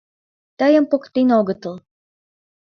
Тыйым 0.59 0.85
поктен 0.91 1.27
огытыл? 1.39 1.75